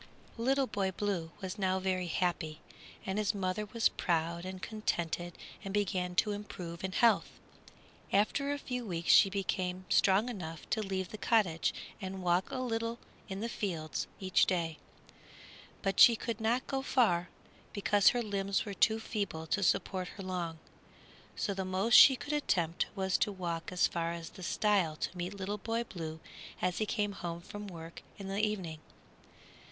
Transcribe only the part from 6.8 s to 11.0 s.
in health. After a few weeks she became strong enough to